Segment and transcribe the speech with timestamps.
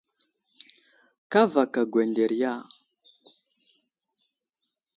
[1.31, 2.53] Kavaka ŋgeŋderiya.